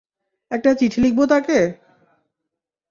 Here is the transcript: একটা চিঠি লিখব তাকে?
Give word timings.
একটা 0.51 0.69
চিঠি 0.79 0.99
লিখব 1.03 1.19
তাকে? 1.25 1.59